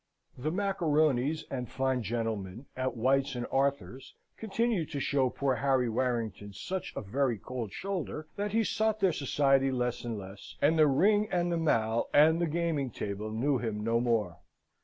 [0.35, 6.53] The macaronis and fine gentlemen at White's and Arthur's continued to show poor Harry Warrington
[6.53, 10.87] such a very cold shoulder, that he sought their society less and less, and the
[10.87, 14.37] Ring and the Mall and the gaming table knew him no more.